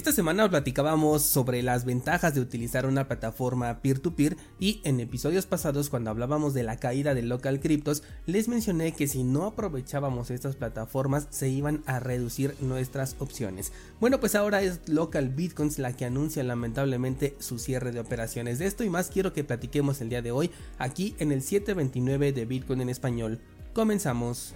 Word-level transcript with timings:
Esta 0.00 0.12
semana 0.12 0.48
platicábamos 0.48 1.24
sobre 1.24 1.62
las 1.62 1.84
ventajas 1.84 2.34
de 2.34 2.40
utilizar 2.40 2.86
una 2.86 3.06
plataforma 3.06 3.82
peer-to-peer 3.82 4.38
y 4.58 4.80
en 4.84 4.98
episodios 4.98 5.44
pasados 5.44 5.90
cuando 5.90 6.08
hablábamos 6.08 6.54
de 6.54 6.62
la 6.62 6.78
caída 6.78 7.12
de 7.12 7.20
local 7.20 7.60
cryptos 7.60 8.02
les 8.24 8.48
mencioné 8.48 8.92
que 8.92 9.06
si 9.06 9.24
no 9.24 9.44
aprovechábamos 9.44 10.30
estas 10.30 10.56
plataformas 10.56 11.26
se 11.28 11.50
iban 11.50 11.82
a 11.84 12.00
reducir 12.00 12.54
nuestras 12.60 13.14
opciones. 13.18 13.72
Bueno 14.00 14.20
pues 14.20 14.34
ahora 14.34 14.62
es 14.62 14.88
local 14.88 15.28
bitcoins 15.28 15.78
la 15.78 15.94
que 15.94 16.06
anuncia 16.06 16.42
lamentablemente 16.44 17.36
su 17.38 17.58
cierre 17.58 17.92
de 17.92 18.00
operaciones. 18.00 18.58
De 18.58 18.64
esto 18.64 18.84
y 18.84 18.88
más 18.88 19.10
quiero 19.10 19.34
que 19.34 19.44
platiquemos 19.44 20.00
el 20.00 20.08
día 20.08 20.22
de 20.22 20.32
hoy 20.32 20.50
aquí 20.78 21.14
en 21.18 21.30
el 21.30 21.42
729 21.42 22.32
de 22.32 22.46
Bitcoin 22.46 22.80
en 22.80 22.88
español. 22.88 23.38
Comenzamos. 23.74 24.54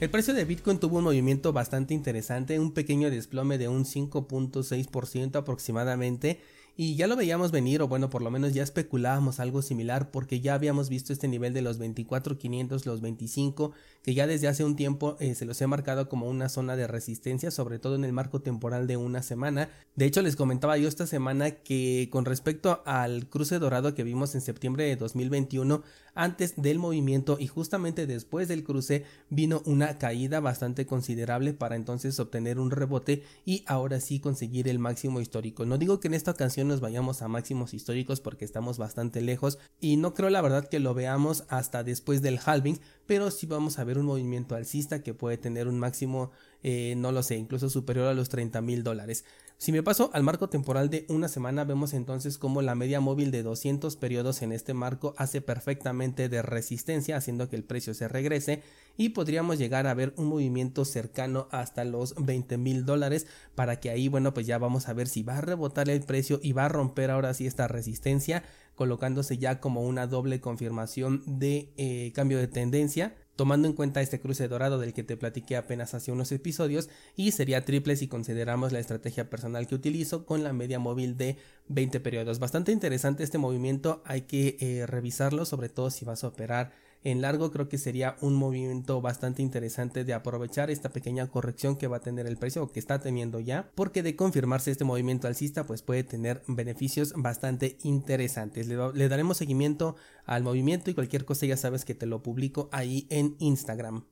El 0.00 0.10
precio 0.10 0.34
de 0.34 0.44
Bitcoin 0.44 0.78
tuvo 0.78 0.98
un 0.98 1.04
movimiento 1.04 1.52
bastante 1.52 1.94
interesante, 1.94 2.58
un 2.58 2.72
pequeño 2.72 3.10
desplome 3.10 3.58
de 3.58 3.68
un 3.68 3.84
5.6% 3.84 5.36
aproximadamente 5.36 6.40
y 6.76 6.96
ya 6.96 7.06
lo 7.06 7.16
veíamos 7.16 7.52
venir 7.52 7.82
o 7.82 7.88
bueno 7.88 8.10
por 8.10 8.22
lo 8.22 8.30
menos 8.30 8.52
ya 8.52 8.62
especulábamos 8.62 9.38
algo 9.38 9.62
similar 9.62 10.10
porque 10.10 10.40
ya 10.40 10.54
habíamos 10.54 10.88
visto 10.88 11.12
este 11.12 11.28
nivel 11.28 11.54
de 11.54 11.62
los 11.62 11.78
24.500 11.78 12.84
los 12.84 13.00
25 13.00 13.72
que 14.02 14.14
ya 14.14 14.26
desde 14.26 14.48
hace 14.48 14.64
un 14.64 14.76
tiempo 14.76 15.16
eh, 15.20 15.34
se 15.34 15.46
los 15.46 15.60
he 15.62 15.66
marcado 15.66 16.08
como 16.08 16.28
una 16.28 16.48
zona 16.48 16.76
de 16.76 16.86
resistencia 16.86 17.50
sobre 17.50 17.78
todo 17.78 17.94
en 17.94 18.04
el 18.04 18.12
marco 18.12 18.40
temporal 18.40 18.86
de 18.86 18.96
una 18.96 19.22
semana. 19.22 19.70
De 19.96 20.04
hecho 20.04 20.20
les 20.20 20.36
comentaba 20.36 20.76
yo 20.76 20.88
esta 20.88 21.06
semana 21.06 21.52
que 21.52 22.08
con 22.10 22.24
respecto 22.24 22.82
al 22.84 23.28
cruce 23.28 23.58
dorado 23.58 23.94
que 23.94 24.04
vimos 24.04 24.34
en 24.34 24.40
septiembre 24.40 24.84
de 24.84 24.96
2021 24.96 25.82
antes 26.14 26.54
del 26.56 26.78
movimiento 26.78 27.36
y 27.40 27.46
justamente 27.46 28.06
después 28.06 28.46
del 28.48 28.62
cruce 28.62 29.04
vino 29.30 29.62
una 29.64 29.98
caída 29.98 30.40
bastante 30.40 30.86
considerable 30.86 31.54
para 31.54 31.76
entonces 31.76 32.18
obtener 32.20 32.58
un 32.58 32.70
rebote 32.70 33.24
y 33.44 33.64
ahora 33.66 34.00
sí 34.00 34.20
conseguir 34.20 34.68
el 34.68 34.78
máximo 34.78 35.20
histórico. 35.20 35.66
No 35.66 35.78
digo 35.78 35.98
que 36.00 36.08
en 36.08 36.14
esta 36.14 36.32
ocasión 36.32 36.63
nos 36.64 36.80
vayamos 36.80 37.22
a 37.22 37.28
máximos 37.28 37.74
históricos 37.74 38.20
porque 38.20 38.44
estamos 38.44 38.78
bastante 38.78 39.20
lejos 39.20 39.58
y 39.80 39.96
no 39.96 40.14
creo 40.14 40.30
la 40.30 40.42
verdad 40.42 40.68
que 40.68 40.80
lo 40.80 40.94
veamos 40.94 41.44
hasta 41.48 41.84
después 41.84 42.22
del 42.22 42.40
halving, 42.44 42.80
pero 43.06 43.30
sí 43.30 43.46
vamos 43.46 43.78
a 43.78 43.84
ver 43.84 43.98
un 43.98 44.06
movimiento 44.06 44.54
alcista 44.54 45.02
que 45.02 45.14
puede 45.14 45.38
tener 45.38 45.68
un 45.68 45.78
máximo, 45.78 46.30
eh, 46.62 46.94
no 46.96 47.12
lo 47.12 47.22
sé, 47.22 47.36
incluso 47.36 47.70
superior 47.70 48.08
a 48.08 48.14
los 48.14 48.28
30 48.28 48.60
mil 48.60 48.82
dólares. 48.82 49.24
Si 49.56 49.72
me 49.72 49.82
paso 49.82 50.10
al 50.12 50.24
marco 50.24 50.48
temporal 50.48 50.90
de 50.90 51.06
una 51.08 51.28
semana, 51.28 51.64
vemos 51.64 51.94
entonces 51.94 52.38
como 52.38 52.60
la 52.60 52.74
media 52.74 53.00
móvil 53.00 53.30
de 53.30 53.42
200 53.42 53.96
periodos 53.96 54.42
en 54.42 54.52
este 54.52 54.74
marco 54.74 55.14
hace 55.16 55.40
perfectamente 55.40 56.28
de 56.28 56.42
resistencia, 56.42 57.16
haciendo 57.16 57.48
que 57.48 57.56
el 57.56 57.64
precio 57.64 57.94
se 57.94 58.08
regrese 58.08 58.62
y 58.96 59.10
podríamos 59.10 59.58
llegar 59.58 59.86
a 59.86 59.94
ver 59.94 60.12
un 60.16 60.26
movimiento 60.26 60.84
cercano 60.84 61.48
hasta 61.50 61.84
los 61.84 62.14
20 62.16 62.58
mil 62.58 62.84
dólares 62.84 63.26
para 63.54 63.80
que 63.80 63.90
ahí, 63.90 64.08
bueno, 64.08 64.34
pues 64.34 64.46
ya 64.46 64.58
vamos 64.58 64.88
a 64.88 64.92
ver 64.92 65.08
si 65.08 65.22
va 65.22 65.38
a 65.38 65.40
rebotar 65.40 65.88
el 65.88 66.02
precio 66.02 66.40
y 66.42 66.52
va 66.52 66.66
a 66.66 66.68
romper 66.68 67.10
ahora 67.10 67.32
sí 67.32 67.46
esta 67.46 67.68
resistencia, 67.68 68.42
colocándose 68.74 69.38
ya 69.38 69.60
como 69.60 69.82
una 69.82 70.06
doble 70.06 70.40
confirmación 70.40 71.22
de 71.26 71.72
eh, 71.76 72.12
cambio 72.14 72.38
de 72.38 72.48
tendencia 72.48 73.14
tomando 73.36 73.68
en 73.68 73.74
cuenta 73.74 74.00
este 74.00 74.20
cruce 74.20 74.48
dorado 74.48 74.78
del 74.78 74.92
que 74.92 75.02
te 75.02 75.16
platiqué 75.16 75.56
apenas 75.56 75.94
hace 75.94 76.12
unos 76.12 76.32
episodios 76.32 76.88
y 77.16 77.32
sería 77.32 77.64
triple 77.64 77.96
si 77.96 78.08
consideramos 78.08 78.72
la 78.72 78.78
estrategia 78.78 79.28
personal 79.28 79.66
que 79.66 79.74
utilizo 79.74 80.24
con 80.26 80.44
la 80.44 80.52
media 80.52 80.78
móvil 80.78 81.16
de 81.16 81.36
20 81.68 82.00
periodos. 82.00 82.38
Bastante 82.38 82.72
interesante 82.72 83.24
este 83.24 83.38
movimiento, 83.38 84.02
hay 84.04 84.22
que 84.22 84.56
eh, 84.60 84.86
revisarlo 84.86 85.44
sobre 85.44 85.68
todo 85.68 85.90
si 85.90 86.04
vas 86.04 86.24
a 86.24 86.28
operar 86.28 86.72
en 87.04 87.20
largo 87.20 87.50
creo 87.50 87.68
que 87.68 87.78
sería 87.78 88.16
un 88.20 88.34
movimiento 88.34 89.00
bastante 89.00 89.42
interesante 89.42 90.04
de 90.04 90.14
aprovechar 90.14 90.70
esta 90.70 90.88
pequeña 90.88 91.28
corrección 91.28 91.76
que 91.76 91.86
va 91.86 91.98
a 91.98 92.00
tener 92.00 92.26
el 92.26 92.38
precio 92.38 92.62
o 92.62 92.72
que 92.72 92.80
está 92.80 92.98
teniendo 92.98 93.40
ya 93.40 93.70
porque 93.74 94.02
de 94.02 94.16
confirmarse 94.16 94.70
este 94.70 94.84
movimiento 94.84 95.28
alcista 95.28 95.66
pues 95.66 95.82
puede 95.82 96.02
tener 96.02 96.42
beneficios 96.48 97.12
bastante 97.16 97.78
interesantes. 97.82 98.66
Le, 98.68 99.08
daremos 99.08 99.36
seguimiento 99.36 99.96
al 100.24 100.42
movimiento 100.42 100.90
y 100.90 100.94
cualquier 100.94 101.24
cosa 101.24 101.46
ya 101.46 101.56
sabes 101.56 101.84
que 101.84 101.94
te 101.94 102.06
lo 102.06 102.22
publico 102.22 102.68
ahí 102.72 103.06
en 103.10 103.36
Instagram. 103.38 104.04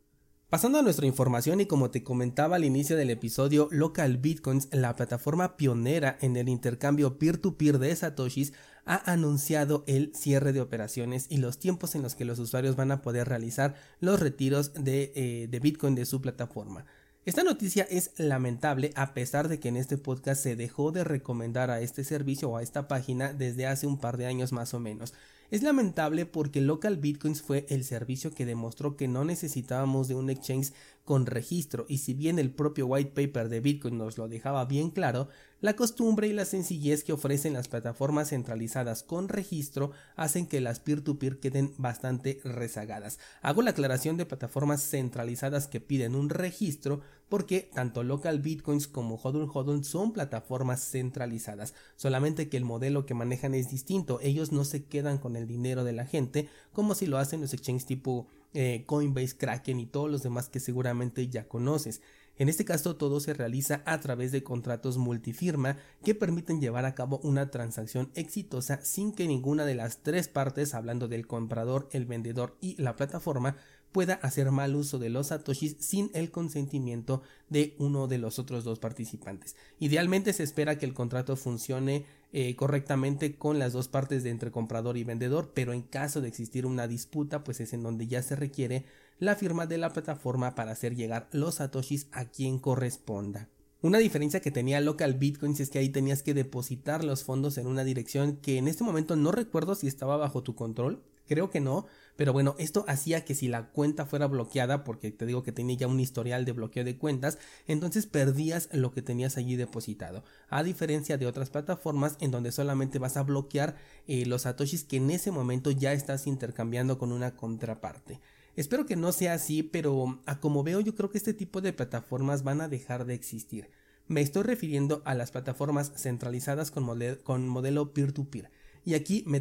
Pasando 0.53 0.79
a 0.79 0.83
nuestra 0.83 1.07
información 1.07 1.63
y 1.63 1.67
como 1.67 1.91
te 1.91 2.03
comentaba 2.05 2.57
al 2.57 2.65
inicio 2.67 2.95
del 2.95 3.09
episodio, 3.09 3.69
Local 3.71 4.19
Bitcoins, 4.19 4.69
la 4.71 4.95
plataforma 4.95 5.57
pionera 5.57 6.19
en 6.21 6.37
el 6.37 6.51
intercambio 6.51 7.17
peer-to-peer 7.17 7.79
de 7.79 7.97
satoshis, 7.97 8.53
ha 8.85 9.11
anunciado 9.11 9.85
el 9.87 10.13
cierre 10.15 10.53
de 10.53 10.61
operaciones 10.61 11.27
y 11.29 11.39
los 11.39 11.59
tiempos 11.59 11.95
en 11.95 12.03
los 12.03 12.15
que 12.15 12.25
los 12.25 12.39
usuarios 12.39 12.77
van 12.77 12.91
a 12.91 13.03
poder 13.03 13.29
realizar 13.29 13.75
los 14.01 14.21
retiros 14.21 14.73
de, 14.75 15.13
eh, 15.15 15.49
de 15.49 15.61
Bitcoin 15.61 15.95
de 15.95 16.07
su 16.07 16.21
plataforma. 16.21 16.85
Esta 17.25 17.45
noticia 17.45 17.87
es 17.89 18.11
lamentable 18.17 18.91
a 18.97 19.15
pesar 19.15 19.49
de 19.49 19.61
que 19.61 19.69
en 19.69 19.77
este 19.77 19.97
podcast 19.97 20.43
se 20.43 20.57
dejó 20.57 20.91
de 20.91 21.05
recomendar 21.05 21.71
a 21.71 21.81
este 21.81 22.03
servicio 22.03 22.51
o 22.51 22.57
a 22.57 22.63
esta 22.63 22.89
página 22.89 23.33
desde 23.33 23.69
hace 23.69 23.87
un 23.87 23.99
par 23.99 24.17
de 24.17 24.27
años 24.27 24.51
más 24.51 24.75
o 24.75 24.81
menos. 24.81 25.15
Es 25.53 25.63
lamentable 25.63 26.25
porque 26.25 26.63
Local 26.63 26.97
Bitcoins 26.97 27.43
fue 27.43 27.67
el 27.69 27.85
servicio 27.85 28.33
que 28.33 28.47
demostró 28.47 28.97
que 28.97 29.07
no 29.07 29.23
necesitábamos 29.23 30.09
de 30.09 30.15
un 30.15 30.31
exchange 30.31 30.73
con 31.05 31.27
registro 31.27 31.85
y 31.91 31.99
si 31.99 32.15
bien 32.15 32.39
el 32.39 32.51
propio 32.51 32.87
white 32.87 33.11
paper 33.11 33.51
de 33.51 33.61
Bitcoin 33.61 33.99
nos 33.99 34.17
lo 34.17 34.29
dejaba 34.29 34.65
bien 34.65 34.89
claro, 34.89 35.29
la 35.61 35.77
costumbre 35.77 36.27
y 36.27 36.33
la 36.33 36.47
sencillez 36.47 37.05
que 37.05 37.13
ofrecen 37.13 37.53
las 37.53 37.69
plataformas 37.69 38.31
centralizadas 38.31 39.03
con 39.03 39.29
registro 39.29 39.91
hacen 40.17 40.47
que 40.47 40.63
las 40.63 40.81
peer-to-peer 40.81 41.39
queden 41.39 41.75
bastante 41.77 42.41
rezagadas. 42.45 43.19
Hago 43.43 43.61
la 43.61 43.73
aclaración 43.73 44.17
de 44.17 44.25
plataformas 44.25 44.83
centralizadas 44.83 45.69
que 45.69 45.83
piden 45.83 46.15
un 46.15 46.31
registro 46.31 47.03
porque 47.33 47.71
tanto 47.73 48.03
Local 48.03 48.41
Bitcoins 48.41 48.87
como 48.87 49.15
Hodl 49.15 49.49
Hodl 49.51 49.85
son 49.85 50.13
plataformas 50.13 50.87
centralizadas, 50.91 51.73
solamente 51.97 52.51
que 52.51 52.59
el 52.59 52.67
modelo 52.67 53.07
que 53.07 53.15
manejan 53.15 53.55
es 53.55 53.71
distinto, 53.71 54.21
ellos 54.21 54.53
no 54.53 54.67
se 54.67 54.85
quedan 54.85 55.17
con 55.17 55.35
el 55.37 55.47
dinero 55.47 55.83
de 55.83 55.95
la 55.95 56.05
gente 56.05 56.51
como 56.75 56.95
si 56.95 57.07
lo 57.07 57.17
hacen 57.17 57.41
los 57.41 57.55
exchanges 57.55 57.87
tipo 57.87 58.27
eh, 58.53 58.85
Coinbase, 58.85 59.35
Kraken 59.39 59.81
y 59.81 59.87
todos 59.87 60.11
los 60.11 60.23
demás 60.23 60.51
que 60.51 60.61
seguramente 60.61 61.27
ya 61.29 61.49
conoces. 61.49 62.03
En 62.39 62.49
este 62.49 62.65
caso 62.65 62.97
todo 62.97 63.21
se 63.21 63.35
realiza 63.35 63.83
a 63.85 64.01
través 64.01 64.33
de 64.33 64.43
contratos 64.43 64.97
multifirma 64.97 65.77
que 66.05 66.15
permiten 66.15 66.61
llevar 66.61 66.85
a 66.87 66.95
cabo 66.95 67.21
una 67.23 67.51
transacción 67.51 68.11
exitosa 68.15 68.81
sin 68.83 69.13
que 69.13 69.29
ninguna 69.29 69.65
de 69.65 69.75
las 69.75 69.99
tres 69.99 70.29
partes, 70.29 70.75
hablando 70.75 71.09
del 71.09 71.27
comprador, 71.27 71.89
el 71.93 72.07
vendedor 72.07 72.57
y 72.61 72.81
la 72.83 72.97
plataforma, 72.97 73.57
pueda 73.93 74.15
hacer 74.15 74.51
mal 74.51 74.75
uso 74.75 74.99
de 74.99 75.11
los 75.11 75.29
satoshis 75.29 75.77
sin 75.79 76.11
el 76.15 76.31
consentimiento 76.31 77.23
de 77.51 77.77
uno 77.79 78.09
de 78.09 78.19
los 78.19 78.39
otros 78.39 78.65
dos 78.65 78.79
participantes. 78.79 79.55
Idealmente 79.79 80.33
se 80.33 80.43
espera 80.43 80.79
que 80.79 80.87
el 80.87 80.95
contrato 80.95 81.37
funcione 81.37 82.07
eh, 82.33 82.57
correctamente 82.57 83.37
con 83.37 83.59
las 83.59 83.75
dos 83.75 83.89
partes 83.89 84.23
de 84.23 84.31
entre 84.31 84.51
comprador 84.51 84.97
y 84.97 85.05
vendedor, 85.05 85.53
pero 85.55 85.75
en 85.75 85.83
caso 85.83 86.23
de 86.23 86.29
existir 86.29 86.65
una 86.65 86.89
disputa, 86.89 87.45
pues 87.45 87.61
es 87.61 87.75
en 87.75 87.83
donde 87.83 88.07
ya 88.07 88.23
se 88.23 88.35
requiere 88.35 88.87
la 89.23 89.37
firma 89.37 89.67
de 89.67 89.79
la 89.79 89.93
plataforma 89.93 90.57
para 90.57 90.73
hacer 90.73 90.97
llegar 90.97 91.29
los 91.31 91.55
satoshis 91.55 92.09
a 92.11 92.25
quien 92.25 92.59
corresponda. 92.59 93.49
Una 93.81 93.99
diferencia 93.99 94.41
que 94.41 94.51
tenía 94.51 94.81
Local 94.81 95.15
Bitcoins 95.15 95.61
es 95.61 95.71
que 95.71 95.79
ahí 95.79 95.91
tenías 95.91 96.25
que 96.25 96.35
depositar 96.35 97.05
los 97.05 97.23
fondos 97.23 97.57
en 97.57 97.69
una 97.69 97.85
dirección 97.85 98.39
que 98.39 98.59
en 98.59 98.67
este 98.67 98.83
momento 98.83 99.15
no 99.15 99.31
recuerdo 99.31 99.77
si 99.77 99.87
estaba 99.87 100.17
bajo 100.17 100.43
tu 100.43 100.57
control, 100.57 101.05
creo 101.29 101.51
que 101.51 101.61
no, 101.61 101.87
pero 102.17 102.33
bueno, 102.33 102.57
esto 102.59 102.85
hacía 102.89 103.25
que 103.25 103.37
si 103.37 103.47
la 103.47 103.71
cuenta 103.71 104.07
fuera 104.07 104.27
bloqueada, 104.27 104.83
porque 104.83 105.13
te 105.13 105.25
digo 105.25 105.45
que 105.45 105.53
tenía 105.53 105.77
ya 105.77 105.87
un 105.87 106.01
historial 106.01 106.45
de 106.45 106.51
bloqueo 106.51 106.83
de 106.83 106.99
cuentas, 106.99 107.39
entonces 107.69 108.07
perdías 108.07 108.71
lo 108.73 108.91
que 108.91 109.03
tenías 109.03 109.37
allí 109.37 109.55
depositado. 109.55 110.25
A 110.49 110.65
diferencia 110.65 111.17
de 111.17 111.29
otras 111.29 111.49
plataformas 111.49 112.17
en 112.19 112.33
donde 112.33 112.51
solamente 112.51 112.99
vas 112.99 113.17
a 113.17 113.23
bloquear 113.23 113.77
eh, 114.09 114.27
los 114.27 114.43
satoshis 114.43 114.83
que 114.83 114.97
en 114.97 115.13
ese 115.13 115.31
momento 115.31 115.71
ya 115.71 115.93
estás 115.93 116.27
intercambiando 116.27 116.99
con 116.99 117.13
una 117.13 117.37
contraparte. 117.37 118.21
Espero 118.55 118.85
que 118.85 118.97
no 118.97 119.13
sea 119.13 119.33
así, 119.35 119.63
pero 119.63 120.21
a 120.27 120.39
como 120.41 120.63
veo 120.63 120.81
yo 120.81 120.95
creo 120.95 121.11
que 121.11 121.17
este 121.17 121.33
tipo 121.33 121.63
de 121.63 121.73
plataformas 121.73 122.43
van 122.43 122.61
a 122.61 122.69
dejar 122.69 123.07
de 123.07 123.15
existir. 123.15 123.71
Me 124.09 124.21
estoy 124.21 124.43
refiriendo 124.43 125.01
a 125.07 125.15
las 125.15 125.31
plataformas 125.31 125.93
centralizadas 125.97 126.71
con, 126.71 127.49
modelo 127.49 127.95
peer-to-peer. 127.95 128.51
Y 128.85 128.95
aquí 128.95 129.25
me, 129.27 129.41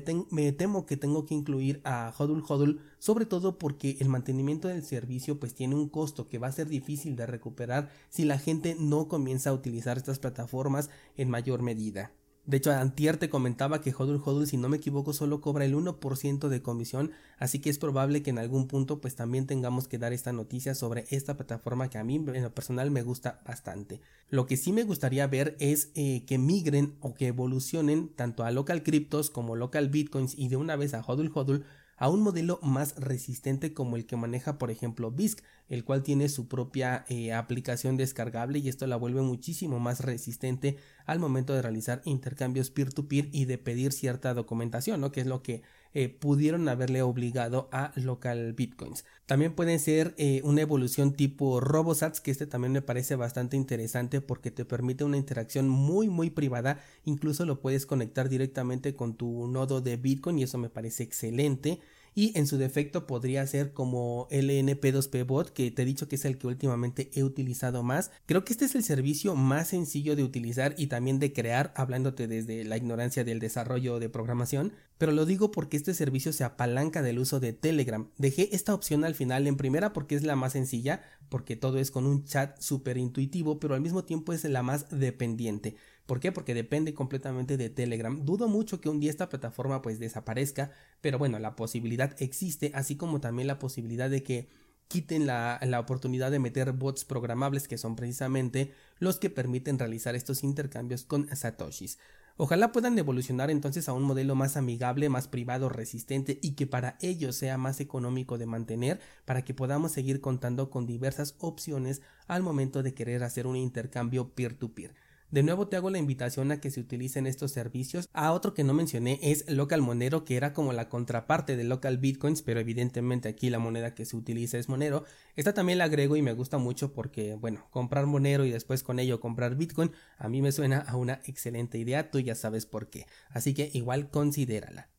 temo 0.52 0.86
que 0.86 0.98
tengo 0.98 1.26
que 1.26 1.34
incluir 1.34 1.82
a 1.84 2.14
Hodul 2.18 2.44
Hodul, 2.48 2.80
sobre 3.00 3.26
todo 3.26 3.58
porque 3.58 3.98
el 4.00 4.08
mantenimiento 4.08 4.68
del 4.68 4.84
servicio 4.84 5.40
pues 5.40 5.56
tiene 5.56 5.76
un 5.76 5.90
costo 5.90 6.30
que 6.30 6.38
va 6.38 6.48
a 6.48 6.52
ser 6.54 6.70
difícil 6.70 7.16
de 7.16 7.26
recuperar 7.26 7.90
si 8.10 8.24
la 8.24 8.38
gente 8.38 8.78
no 8.80 9.08
comienza 9.08 9.50
a 9.50 9.54
utilizar 9.54 9.98
estas 9.98 10.20
plataformas 10.20 10.90
en 11.18 11.30
mayor 11.30 11.64
medida. 11.64 12.12
De 12.46 12.58
hecho, 12.58 12.72
Antier 12.72 13.18
te 13.18 13.30
comentaba 13.30 13.82
que 13.82 13.94
Hodul 13.96 14.22
Hodul, 14.24 14.48
si 14.48 14.58
no 14.58 14.68
me 14.68 14.78
equivoco, 14.78 15.14
solo 15.14 15.42
cobra 15.42 15.64
el 15.64 15.76
1% 15.76 16.50
de 16.50 16.62
comisión, 16.64 17.12
así 17.38 17.60
que 17.60 17.70
es 17.70 17.78
probable 17.78 18.24
que 18.24 18.32
en 18.32 18.40
algún 18.40 18.68
punto 18.68 19.00
pues 19.00 19.16
también 19.16 19.46
tengamos 19.46 19.88
que 19.88 20.00
dar 20.00 20.12
esta 20.12 20.34
noticia 20.34 20.74
sobre 20.74 21.06
esta 21.12 21.38
plataforma 21.38 21.90
que 21.90 22.00
a 22.00 22.04
mí 22.04 22.16
en 22.16 22.42
lo 22.42 22.54
personal 22.54 22.90
me 22.90 23.04
gusta 23.04 23.42
bastante. 23.46 24.02
Lo 24.30 24.48
que 24.48 24.58
sí 24.58 24.74
me 24.74 24.84
gustaría 24.84 25.28
ver 25.28 25.56
es 25.60 25.92
eh, 25.94 26.24
que 26.26 26.40
migren 26.40 26.96
o 27.00 27.14
que 27.14 27.28
evolucionen 27.28 28.10
tanto 28.10 28.44
a 28.44 28.52
local 28.52 28.82
cryptos 28.82 29.30
como 29.30 29.56
local 29.56 29.90
bitcoins 29.90 30.36
y 30.36 30.48
de 30.48 30.58
una 30.58 30.76
vez 30.76 30.96
a 30.96 31.02
Hodul 31.02 31.32
Hodul 31.34 31.64
a 32.02 32.10
un 32.10 32.24
modelo 32.24 32.60
más 32.64 32.96
resistente 32.96 33.76
como 33.76 33.96
el 33.96 34.08
que 34.08 34.16
maneja 34.16 34.58
por 34.58 34.72
ejemplo 34.72 35.12
BISC, 35.12 35.44
el 35.70 35.86
cual 35.86 36.02
tiene 36.02 36.30
su 36.30 36.48
propia 36.48 37.06
eh, 37.10 37.32
aplicación 37.32 37.96
descargable 37.96 38.58
y 38.58 38.70
esto 38.70 38.88
la 38.88 38.96
vuelve 38.96 39.22
muchísimo 39.22 39.80
más 39.80 40.00
resistente 40.00 40.78
al 41.06 41.20
momento 41.20 41.54
de 41.54 41.62
realizar 41.62 42.02
intercambios 42.06 42.72
peer-to-peer 42.72 43.30
y 43.32 43.46
de 43.46 43.60
pedir 43.60 43.92
cierta 43.92 44.34
documentación, 44.34 45.00
¿no? 45.00 45.12
que 45.12 45.22
es 45.22 45.28
lo 45.28 45.44
que 45.44 45.62
eh, 45.94 46.10
pudieron 46.10 46.68
haberle 46.70 47.02
obligado 47.02 47.70
a 47.72 47.92
local 47.96 48.54
bitcoins. 48.54 49.06
También 49.26 49.54
pueden 49.54 49.80
ser 49.80 50.14
eh, 50.18 50.42
una 50.44 50.62
evolución 50.62 51.14
tipo 51.14 51.60
RoboSats, 51.60 52.22
que 52.22 52.32
este 52.32 52.48
también 52.48 52.74
me 52.74 52.82
parece 52.82 53.16
bastante 53.16 53.58
interesante 53.58 54.22
porque 54.22 54.52
te 54.52 54.66
permite 54.66 55.04
una 55.04 55.18
interacción 55.18 55.68
muy 55.70 56.10
muy 56.10 56.30
privada, 56.30 56.80
incluso 57.06 57.46
lo 57.46 57.62
puedes 57.62 57.86
conectar 57.86 58.30
directamente 58.30 58.96
con 58.96 59.16
tu 59.16 59.48
nodo 59.48 59.82
de 59.82 59.98
Bitcoin 59.98 60.40
y 60.40 60.44
eso 60.44 60.58
me 60.58 60.70
parece 60.70 61.04
excelente 61.04 61.80
y 62.14 62.38
en 62.38 62.48
su 62.48 62.58
defecto 62.58 63.08
podría 63.08 63.46
ser 63.48 63.74
como 63.74 64.28
LNP2P 64.30 65.26
bot 65.26 65.52
que 65.52 65.72
te 65.72 65.84
he 65.84 65.86
dicho 65.86 66.08
que 66.08 66.16
es 66.16 66.26
el 66.26 66.38
que 66.38 66.48
últimamente 66.48 67.10
he 67.14 67.24
utilizado 67.24 67.84
más. 67.84 68.12
Creo 68.26 68.44
que 68.44 68.54
este 68.54 68.66
es 68.66 68.76
el 68.76 68.84
servicio 68.84 69.36
más 69.36 69.70
sencillo 69.70 70.16
de 70.16 70.24
utilizar 70.24 70.76
y 70.78 70.88
también 70.88 71.20
de 71.20 71.34
crear 71.34 71.74
hablándote 71.76 72.28
desde 72.28 72.64
la 72.64 72.78
ignorancia 72.78 73.24
del 73.24 73.40
desarrollo 73.40 74.00
de 74.00 74.10
programación, 74.10 74.74
pero 74.98 75.14
lo 75.14 75.26
digo 75.26 75.52
porque 75.52 75.78
este 75.78 75.94
servicio 75.94 76.32
se 76.32 76.44
apalanca 76.44 77.02
del 77.02 77.20
uso 77.20 77.40
de 77.40 77.54
Telegram. 77.54 78.10
Dejé 78.18 78.56
esta 78.56 78.74
opción 78.74 79.04
al 79.04 79.16
final 79.16 79.48
en 79.48 79.58
primera 79.58 79.94
porque 79.94 80.16
es 80.16 80.24
la 80.24 80.36
más 80.36 80.54
sencilla, 80.54 81.02
porque 81.30 81.56
todo 81.56 81.80
es 81.80 81.90
con 81.92 82.06
un 82.06 82.24
chat 82.24 82.60
súper 82.62 82.98
intuitivo, 82.98 83.60
pero 83.60 83.74
al 83.74 83.82
mismo 83.82 84.04
tiempo 84.04 84.34
es 84.34 84.44
la 84.44 84.62
más 84.62 84.90
dependiente. 84.90 85.76
¿Por 86.12 86.20
qué? 86.20 86.34
Porque 86.34 86.54
depende 86.54 86.94
completamente 86.94 87.56
de 87.56 87.70
Telegram. 87.70 88.26
Dudo 88.26 88.50
mucho 88.50 88.82
que 88.82 88.90
un 88.90 89.00
día 89.00 89.10
esta 89.10 89.30
plataforma 89.30 89.82
pues 89.82 89.98
desaparezca, 89.98 90.70
pero 91.00 91.18
bueno, 91.18 91.40
la 91.40 91.56
posibilidad 91.56 92.22
existe, 92.22 92.70
así 92.76 92.98
como 92.98 93.22
también 93.22 93.48
la 93.48 93.60
posibilidad 93.60 94.10
de 94.10 94.22
que 94.22 94.50
quiten 94.90 95.26
la, 95.26 95.58
la, 95.64 95.80
oportunidad 95.80 96.30
de 96.30 96.40
meter 96.40 96.74
bots 96.74 97.06
programables 97.06 97.70
que 97.70 97.78
son 97.78 97.96
precisamente 97.96 98.74
los 99.00 99.20
que 99.20 99.30
permiten 99.30 99.80
realizar 99.80 100.14
estos 100.16 100.44
intercambios 100.44 101.06
con 101.06 101.34
satoshis. 101.34 101.98
Ojalá 102.36 102.74
puedan 102.74 103.00
evolucionar 103.00 103.50
entonces 103.50 103.88
a 103.88 103.94
un 103.94 104.04
modelo 104.04 104.36
más 104.36 104.58
amigable, 104.58 105.08
más 105.08 105.30
privado, 105.30 105.70
resistente 105.70 106.40
y 106.42 106.56
que 106.56 106.68
para 106.68 106.98
ellos 107.00 107.38
sea 107.38 107.58
más 107.58 107.80
económico 107.80 108.38
de 108.38 108.48
mantener 108.48 109.00
para 109.24 109.46
que 109.46 109.54
podamos 109.54 109.94
seguir 109.94 110.20
contando 110.20 110.70
con 110.72 110.86
diversas 110.86 111.36
opciones 111.40 112.02
al 112.28 112.44
momento 112.44 112.84
de 112.84 112.94
querer 112.94 113.24
hacer 113.24 113.48
un 113.48 113.56
intercambio 113.56 114.36
peer-to-peer. 114.36 114.94
De 115.32 115.44
nuevo 115.44 115.70
te 115.70 115.78
hago 115.78 115.90
la 115.90 115.98
invitación 115.98 116.52
a 116.52 116.60
que 116.60 116.72
se 116.72 116.82
utilicen 116.82 117.26
estos 117.26 117.54
servicios. 117.54 118.10
A 118.12 118.34
otro 118.34 118.54
que 118.54 118.66
no 118.66 118.74
mencioné 118.74 119.18
es 119.24 119.50
Local 119.50 119.82
Monero, 119.82 120.26
que 120.26 120.36
era 120.36 120.52
como 120.52 120.74
la 120.74 120.90
contraparte 120.90 121.56
de 121.56 121.64
Local 121.64 122.00
Bitcoins, 122.00 122.42
pero 122.42 122.60
evidentemente 122.60 123.30
aquí 123.30 123.50
la 123.50 123.58
moneda 123.58 123.96
que 123.96 124.04
se 124.04 124.18
utiliza 124.18 124.58
es 124.58 124.68
Monero. 124.68 125.06
Esta 125.38 125.54
también 125.54 125.78
la 125.78 125.86
agrego 125.86 126.18
y 126.18 126.22
me 126.22 126.34
gusta 126.34 126.58
mucho 126.58 126.92
porque, 126.92 127.36
bueno, 127.36 127.66
comprar 127.70 128.08
Monero 128.08 128.44
y 128.44 128.52
después 128.52 128.84
con 128.84 129.00
ello 129.00 129.22
comprar 129.22 129.56
Bitcoin, 129.56 129.94
a 130.18 130.28
mí 130.28 130.42
me 130.42 130.52
suena 130.52 130.80
a 130.80 130.98
una 130.98 131.22
excelente 131.24 131.78
idea, 131.78 132.12
tú 132.12 132.20
ya 132.20 132.36
sabes 132.36 132.66
por 132.66 132.90
qué. 132.90 133.06
Así 133.30 133.54
que 133.54 133.72
igual 133.74 134.10
considérala. 134.10 134.90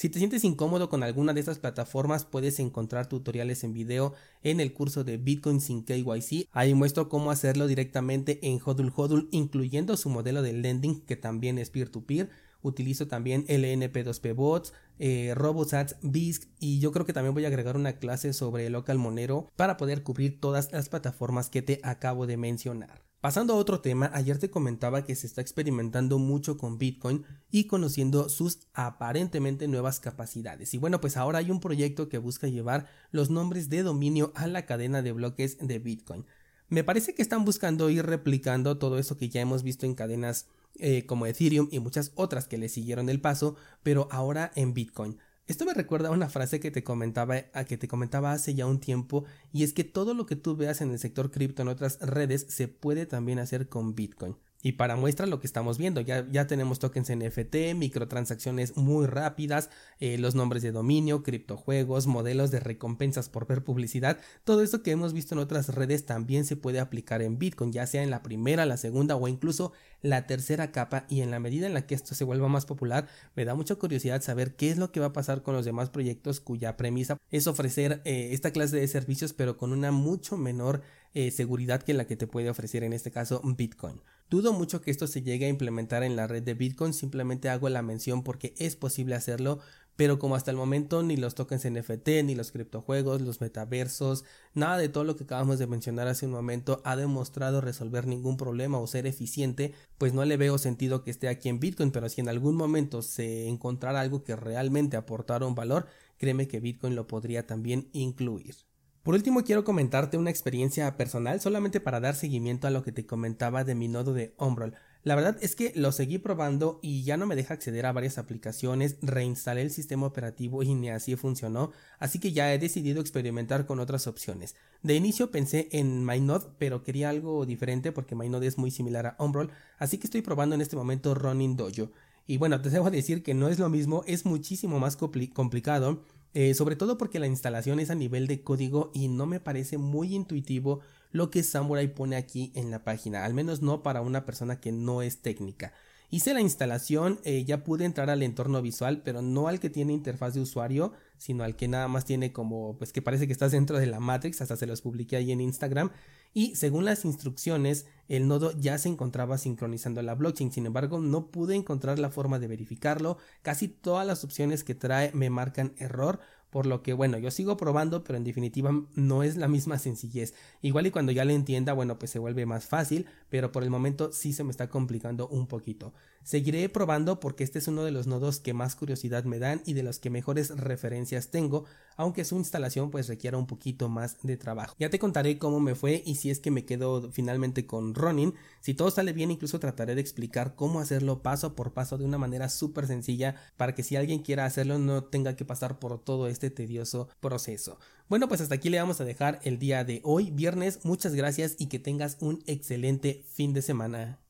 Si 0.00 0.08
te 0.08 0.18
sientes 0.18 0.44
incómodo 0.44 0.88
con 0.88 1.02
alguna 1.02 1.34
de 1.34 1.40
estas 1.40 1.58
plataformas, 1.58 2.24
puedes 2.24 2.58
encontrar 2.58 3.06
tutoriales 3.06 3.64
en 3.64 3.74
video 3.74 4.14
en 4.42 4.58
el 4.60 4.72
curso 4.72 5.04
de 5.04 5.18
Bitcoin 5.18 5.60
sin 5.60 5.84
KYC. 5.84 6.48
Ahí 6.52 6.72
muestro 6.72 7.10
cómo 7.10 7.30
hacerlo 7.30 7.66
directamente 7.66 8.38
en 8.48 8.58
Hodul 8.64 8.94
Hodul, 8.96 9.28
incluyendo 9.30 9.98
su 9.98 10.08
modelo 10.08 10.40
de 10.40 10.54
lending 10.54 11.02
que 11.02 11.16
también 11.16 11.58
es 11.58 11.68
peer-to-peer. 11.68 12.30
Utilizo 12.62 13.08
también 13.08 13.44
LNP2P 13.46 14.34
bots, 14.34 14.72
eh, 14.98 15.34
RoboSats, 15.34 15.96
BISC 16.00 16.48
y 16.58 16.78
yo 16.78 16.92
creo 16.92 17.04
que 17.04 17.12
también 17.12 17.34
voy 17.34 17.44
a 17.44 17.48
agregar 17.48 17.76
una 17.76 17.98
clase 17.98 18.32
sobre 18.32 18.70
local 18.70 18.96
monero 18.96 19.50
para 19.54 19.76
poder 19.76 20.02
cubrir 20.02 20.40
todas 20.40 20.72
las 20.72 20.88
plataformas 20.88 21.50
que 21.50 21.60
te 21.60 21.78
acabo 21.82 22.26
de 22.26 22.38
mencionar. 22.38 23.09
Pasando 23.20 23.52
a 23.52 23.56
otro 23.56 23.82
tema, 23.82 24.10
ayer 24.14 24.38
te 24.38 24.48
comentaba 24.48 25.04
que 25.04 25.14
se 25.14 25.26
está 25.26 25.42
experimentando 25.42 26.18
mucho 26.18 26.56
con 26.56 26.78
Bitcoin 26.78 27.26
y 27.50 27.64
conociendo 27.64 28.30
sus 28.30 28.60
aparentemente 28.72 29.68
nuevas 29.68 30.00
capacidades. 30.00 30.72
Y 30.72 30.78
bueno, 30.78 31.02
pues 31.02 31.18
ahora 31.18 31.40
hay 31.40 31.50
un 31.50 31.60
proyecto 31.60 32.08
que 32.08 32.16
busca 32.16 32.48
llevar 32.48 32.88
los 33.10 33.28
nombres 33.28 33.68
de 33.68 33.82
dominio 33.82 34.32
a 34.34 34.46
la 34.46 34.64
cadena 34.64 35.02
de 35.02 35.12
bloques 35.12 35.58
de 35.60 35.78
Bitcoin. 35.78 36.24
Me 36.70 36.82
parece 36.82 37.14
que 37.14 37.20
están 37.20 37.44
buscando 37.44 37.90
ir 37.90 38.06
replicando 38.06 38.78
todo 38.78 38.98
eso 38.98 39.18
que 39.18 39.28
ya 39.28 39.42
hemos 39.42 39.62
visto 39.64 39.84
en 39.84 39.94
cadenas 39.94 40.46
eh, 40.76 41.04
como 41.04 41.26
Ethereum 41.26 41.68
y 41.70 41.78
muchas 41.78 42.12
otras 42.14 42.48
que 42.48 42.56
le 42.56 42.70
siguieron 42.70 43.10
el 43.10 43.20
paso, 43.20 43.54
pero 43.82 44.08
ahora 44.10 44.50
en 44.54 44.72
Bitcoin. 44.72 45.18
Esto 45.50 45.64
me 45.64 45.74
recuerda 45.74 46.10
a 46.10 46.12
una 46.12 46.28
frase 46.28 46.60
que 46.60 46.70
te 46.70 46.84
comentaba, 46.84 47.34
a 47.54 47.64
que 47.64 47.76
te 47.76 47.88
comentaba 47.88 48.30
hace 48.30 48.54
ya 48.54 48.66
un 48.66 48.78
tiempo, 48.78 49.24
y 49.52 49.64
es 49.64 49.72
que 49.72 49.82
todo 49.82 50.14
lo 50.14 50.24
que 50.24 50.36
tú 50.36 50.54
veas 50.54 50.80
en 50.80 50.92
el 50.92 51.00
sector 51.00 51.32
cripto 51.32 51.62
en 51.62 51.66
otras 51.66 51.98
redes 51.98 52.46
se 52.48 52.68
puede 52.68 53.04
también 53.04 53.40
hacer 53.40 53.68
con 53.68 53.96
Bitcoin. 53.96 54.36
Y 54.62 54.72
para 54.72 54.96
muestra 54.96 55.26
lo 55.26 55.40
que 55.40 55.46
estamos 55.46 55.78
viendo, 55.78 56.00
ya, 56.02 56.26
ya 56.30 56.46
tenemos 56.46 56.78
tokens 56.78 57.10
NFT, 57.10 57.74
microtransacciones 57.74 58.76
muy 58.76 59.06
rápidas, 59.06 59.70
eh, 60.00 60.18
los 60.18 60.34
nombres 60.34 60.62
de 60.62 60.70
dominio, 60.70 61.22
criptojuegos, 61.22 62.06
modelos 62.06 62.50
de 62.50 62.60
recompensas 62.60 63.30
por 63.30 63.46
ver 63.46 63.64
publicidad, 63.64 64.18
todo 64.44 64.62
esto 64.62 64.82
que 64.82 64.90
hemos 64.90 65.14
visto 65.14 65.34
en 65.34 65.38
otras 65.38 65.74
redes 65.74 66.04
también 66.04 66.44
se 66.44 66.56
puede 66.56 66.78
aplicar 66.78 67.22
en 67.22 67.38
Bitcoin, 67.38 67.72
ya 67.72 67.86
sea 67.86 68.02
en 68.02 68.10
la 68.10 68.22
primera, 68.22 68.66
la 68.66 68.76
segunda 68.76 69.16
o 69.16 69.28
incluso 69.28 69.72
la 70.02 70.26
tercera 70.26 70.72
capa. 70.72 71.06
Y 71.08 71.22
en 71.22 71.30
la 71.30 71.40
medida 71.40 71.66
en 71.66 71.74
la 71.74 71.86
que 71.86 71.94
esto 71.94 72.14
se 72.14 72.24
vuelva 72.24 72.48
más 72.48 72.66
popular, 72.66 73.08
me 73.34 73.44
da 73.44 73.54
mucha 73.54 73.76
curiosidad 73.76 74.22
saber 74.22 74.56
qué 74.56 74.70
es 74.70 74.78
lo 74.78 74.92
que 74.92 75.00
va 75.00 75.06
a 75.06 75.12
pasar 75.12 75.42
con 75.42 75.54
los 75.54 75.64
demás 75.64 75.90
proyectos 75.90 76.40
cuya 76.40 76.76
premisa 76.76 77.16
es 77.30 77.46
ofrecer 77.46 78.02
eh, 78.04 78.30
esta 78.32 78.50
clase 78.52 78.76
de 78.76 78.88
servicios 78.88 79.32
pero 79.32 79.56
con 79.56 79.72
una 79.72 79.90
mucho 79.90 80.36
menor 80.36 80.82
eh, 81.14 81.30
seguridad 81.30 81.82
que 81.82 81.94
la 81.94 82.06
que 82.06 82.16
te 82.16 82.26
puede 82.26 82.50
ofrecer 82.50 82.84
en 82.84 82.92
este 82.92 83.10
caso 83.10 83.40
Bitcoin. 83.44 84.00
Dudo 84.30 84.52
mucho 84.52 84.80
que 84.80 84.92
esto 84.92 85.08
se 85.08 85.22
llegue 85.22 85.46
a 85.46 85.48
implementar 85.48 86.04
en 86.04 86.14
la 86.14 86.28
red 86.28 86.44
de 86.44 86.54
Bitcoin, 86.54 86.94
simplemente 86.94 87.48
hago 87.48 87.68
la 87.68 87.82
mención 87.82 88.22
porque 88.22 88.54
es 88.58 88.76
posible 88.76 89.16
hacerlo, 89.16 89.58
pero 89.96 90.20
como 90.20 90.36
hasta 90.36 90.52
el 90.52 90.56
momento 90.56 91.02
ni 91.02 91.16
los 91.16 91.34
tokens 91.34 91.68
NFT, 91.68 92.22
ni 92.22 92.36
los 92.36 92.52
criptojuegos, 92.52 93.22
los 93.22 93.40
metaversos, 93.40 94.22
nada 94.54 94.78
de 94.78 94.88
todo 94.88 95.02
lo 95.02 95.16
que 95.16 95.24
acabamos 95.24 95.58
de 95.58 95.66
mencionar 95.66 96.06
hace 96.06 96.26
un 96.26 96.32
momento 96.32 96.80
ha 96.84 96.94
demostrado 96.94 97.60
resolver 97.60 98.06
ningún 98.06 98.36
problema 98.36 98.78
o 98.78 98.86
ser 98.86 99.08
eficiente, 99.08 99.74
pues 99.98 100.14
no 100.14 100.24
le 100.24 100.36
veo 100.36 100.58
sentido 100.58 101.02
que 101.02 101.10
esté 101.10 101.26
aquí 101.26 101.48
en 101.48 101.58
Bitcoin, 101.58 101.90
pero 101.90 102.08
si 102.08 102.20
en 102.20 102.28
algún 102.28 102.54
momento 102.54 103.02
se 103.02 103.48
encontrara 103.48 104.00
algo 104.00 104.22
que 104.22 104.36
realmente 104.36 104.96
aportara 104.96 105.44
un 105.44 105.56
valor, 105.56 105.88
créeme 106.18 106.46
que 106.46 106.60
Bitcoin 106.60 106.94
lo 106.94 107.08
podría 107.08 107.48
también 107.48 107.88
incluir. 107.92 108.69
Por 109.10 109.16
último 109.16 109.42
quiero 109.42 109.64
comentarte 109.64 110.18
una 110.18 110.30
experiencia 110.30 110.96
personal 110.96 111.40
solamente 111.40 111.80
para 111.80 111.98
dar 111.98 112.14
seguimiento 112.14 112.68
a 112.68 112.70
lo 112.70 112.84
que 112.84 112.92
te 112.92 113.06
comentaba 113.06 113.64
de 113.64 113.74
mi 113.74 113.88
nodo 113.88 114.14
de 114.14 114.34
Ombrol. 114.36 114.76
La 115.02 115.16
verdad 115.16 115.36
es 115.40 115.56
que 115.56 115.72
lo 115.74 115.90
seguí 115.90 116.18
probando 116.18 116.78
y 116.80 117.02
ya 117.02 117.16
no 117.16 117.26
me 117.26 117.34
deja 117.34 117.54
acceder 117.54 117.86
a 117.86 117.92
varias 117.92 118.18
aplicaciones, 118.18 118.98
reinstalé 119.02 119.62
el 119.62 119.72
sistema 119.72 120.06
operativo 120.06 120.62
y 120.62 120.76
ni 120.76 120.90
así 120.90 121.16
funcionó, 121.16 121.72
así 121.98 122.20
que 122.20 122.30
ya 122.30 122.54
he 122.54 122.60
decidido 122.60 123.00
experimentar 123.00 123.66
con 123.66 123.80
otras 123.80 124.06
opciones. 124.06 124.54
De 124.84 124.94
inicio 124.94 125.32
pensé 125.32 125.68
en 125.72 126.06
MyNode, 126.06 126.46
pero 126.58 126.84
quería 126.84 127.10
algo 127.10 127.44
diferente 127.46 127.90
porque 127.90 128.14
MyNode 128.14 128.46
es 128.46 128.58
muy 128.58 128.70
similar 128.70 129.06
a 129.06 129.16
Ombrol, 129.18 129.50
así 129.80 129.98
que 129.98 130.06
estoy 130.06 130.22
probando 130.22 130.54
en 130.54 130.60
este 130.60 130.76
momento 130.76 131.16
Running 131.16 131.56
Dojo. 131.56 131.90
Y 132.28 132.36
bueno, 132.36 132.60
te 132.60 132.70
debo 132.70 132.92
decir 132.92 133.24
que 133.24 133.34
no 133.34 133.48
es 133.48 133.58
lo 133.58 133.68
mismo, 133.70 134.04
es 134.06 134.24
muchísimo 134.24 134.78
más 134.78 134.96
complicado 134.96 136.04
eh, 136.34 136.54
sobre 136.54 136.76
todo 136.76 136.96
porque 136.98 137.18
la 137.18 137.26
instalación 137.26 137.80
es 137.80 137.90
a 137.90 137.94
nivel 137.94 138.26
de 138.26 138.42
código 138.42 138.90
y 138.94 139.08
no 139.08 139.26
me 139.26 139.40
parece 139.40 139.78
muy 139.78 140.14
intuitivo 140.14 140.80
lo 141.12 141.30
que 141.30 141.42
Samurai 141.42 141.92
pone 141.92 142.16
aquí 142.16 142.52
en 142.54 142.70
la 142.70 142.84
página, 142.84 143.24
al 143.24 143.34
menos 143.34 143.62
no 143.62 143.82
para 143.82 144.00
una 144.00 144.24
persona 144.24 144.60
que 144.60 144.72
no 144.72 145.02
es 145.02 145.22
técnica. 145.22 145.72
Hice 146.12 146.34
la 146.34 146.40
instalación, 146.40 147.20
eh, 147.22 147.44
ya 147.44 147.62
pude 147.62 147.84
entrar 147.84 148.10
al 148.10 148.24
entorno 148.24 148.60
visual, 148.62 149.02
pero 149.04 149.22
no 149.22 149.46
al 149.46 149.60
que 149.60 149.70
tiene 149.70 149.92
interfaz 149.92 150.34
de 150.34 150.40
usuario, 150.40 150.92
sino 151.18 151.44
al 151.44 151.54
que 151.54 151.68
nada 151.68 151.86
más 151.86 152.04
tiene 152.04 152.32
como, 152.32 152.76
pues 152.78 152.92
que 152.92 153.00
parece 153.00 153.28
que 153.28 153.32
estás 153.32 153.52
dentro 153.52 153.78
de 153.78 153.86
la 153.86 154.00
Matrix, 154.00 154.40
hasta 154.40 154.56
se 154.56 154.66
los 154.66 154.82
publiqué 154.82 155.14
ahí 155.16 155.30
en 155.30 155.40
Instagram. 155.40 155.90
Y 156.34 156.56
según 156.56 156.84
las 156.84 157.04
instrucciones, 157.04 157.86
el 158.08 158.26
nodo 158.26 158.52
ya 158.58 158.76
se 158.78 158.88
encontraba 158.88 159.38
sincronizando 159.38 160.02
la 160.02 160.16
blockchain, 160.16 160.50
sin 160.50 160.66
embargo 160.66 160.98
no 160.98 161.30
pude 161.30 161.54
encontrar 161.54 162.00
la 162.00 162.10
forma 162.10 162.40
de 162.40 162.48
verificarlo, 162.48 163.18
casi 163.42 163.68
todas 163.68 164.04
las 164.04 164.24
opciones 164.24 164.64
que 164.64 164.74
trae 164.74 165.12
me 165.12 165.30
marcan 165.30 165.74
error, 165.78 166.18
por 166.50 166.66
lo 166.66 166.82
que 166.82 166.92
bueno, 166.92 167.18
yo 167.18 167.30
sigo 167.30 167.56
probando, 167.56 168.04
pero 168.04 168.16
en 168.16 168.24
definitiva 168.24 168.72
no 168.94 169.22
es 169.22 169.36
la 169.36 169.48
misma 169.48 169.78
sencillez. 169.78 170.34
Igual 170.62 170.86
y 170.86 170.90
cuando 170.90 171.12
ya 171.12 171.24
le 171.24 171.34
entienda, 171.34 171.72
bueno, 171.72 171.98
pues 171.98 172.10
se 172.10 172.18
vuelve 172.18 172.46
más 172.46 172.66
fácil, 172.66 173.06
pero 173.28 173.52
por 173.52 173.62
el 173.62 173.70
momento 173.70 174.12
sí 174.12 174.32
se 174.32 174.44
me 174.44 174.50
está 174.50 174.68
complicando 174.68 175.28
un 175.28 175.46
poquito. 175.46 175.92
Seguiré 176.22 176.68
probando 176.68 177.18
porque 177.18 177.44
este 177.44 177.58
es 177.58 177.68
uno 177.68 177.82
de 177.82 177.92
los 177.92 178.06
nodos 178.06 178.40
que 178.40 178.52
más 178.52 178.76
curiosidad 178.76 179.24
me 179.24 179.38
dan 179.38 179.62
y 179.64 179.72
de 179.72 179.82
los 179.82 179.98
que 179.98 180.10
mejores 180.10 180.50
referencias 180.50 181.28
tengo, 181.30 181.64
aunque 181.96 182.24
su 182.24 182.36
instalación 182.36 182.90
pues 182.90 183.08
requiera 183.08 183.38
un 183.38 183.46
poquito 183.46 183.88
más 183.88 184.16
de 184.22 184.36
trabajo. 184.36 184.74
Ya 184.78 184.90
te 184.90 184.98
contaré 184.98 185.38
cómo 185.38 185.60
me 185.60 185.74
fue 185.74 186.02
y 186.06 186.14
si 186.16 186.30
es 186.30 186.40
que 186.40 186.50
me 186.50 186.64
quedo 186.64 187.10
finalmente 187.12 187.66
con 187.66 187.94
Ronin. 187.94 188.34
Si 188.60 188.74
todo 188.74 188.90
sale 188.90 189.12
bien, 189.12 189.30
incluso 189.30 189.60
trataré 189.60 189.94
de 189.94 190.00
explicar 190.00 190.54
cómo 190.54 190.80
hacerlo 190.80 191.22
paso 191.22 191.56
por 191.56 191.72
paso 191.72 191.98
de 191.98 192.04
una 192.04 192.18
manera 192.18 192.48
súper 192.48 192.86
sencilla 192.86 193.34
para 193.56 193.74
que 193.74 193.82
si 193.82 193.96
alguien 193.96 194.20
quiera 194.20 194.44
hacerlo 194.44 194.78
no 194.78 195.04
tenga 195.04 195.36
que 195.36 195.44
pasar 195.44 195.78
por 195.78 195.98
todo 195.98 196.28
este 196.28 196.50
tedioso 196.50 197.08
proceso. 197.20 197.78
Bueno, 198.08 198.28
pues 198.28 198.40
hasta 198.40 198.54
aquí 198.54 198.70
le 198.70 198.78
vamos 198.78 199.00
a 199.00 199.04
dejar 199.04 199.40
el 199.44 199.58
día 199.58 199.84
de 199.84 200.00
hoy, 200.04 200.30
viernes. 200.30 200.84
Muchas 200.84 201.14
gracias 201.14 201.56
y 201.58 201.66
que 201.66 201.78
tengas 201.78 202.16
un 202.20 202.42
excelente 202.46 203.24
fin 203.28 203.52
de 203.52 203.62
semana. 203.62 204.20